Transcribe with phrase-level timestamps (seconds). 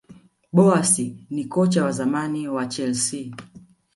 [0.57, 0.97] boas
[1.29, 3.31] ni kocha wa zamani wa chelsea